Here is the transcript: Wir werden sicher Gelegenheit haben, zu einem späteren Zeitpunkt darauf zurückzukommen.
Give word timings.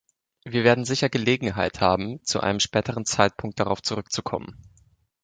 Wir 0.45 0.63
werden 0.63 0.83
sicher 0.83 1.09
Gelegenheit 1.09 1.79
haben, 1.79 2.23
zu 2.25 2.39
einem 2.39 2.59
späteren 2.59 3.05
Zeitpunkt 3.05 3.59
darauf 3.59 3.83
zurückzukommen. 3.83 4.57